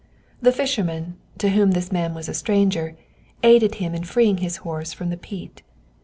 The 0.41 0.51
fisherman, 0.51 1.17
to 1.37 1.49
whom 1.49 1.73
this 1.73 1.91
man 1.91 2.15
was 2.15 2.27
a 2.27 2.33
stranger, 2.33 2.97
aided 3.43 3.75
him 3.75 3.93
in 3.93 4.03
freeing 4.03 4.37
his 4.37 4.57
horse 4.65 4.93
from 4.93 5.11
the 5.11 5.15
peat. 5.17 5.61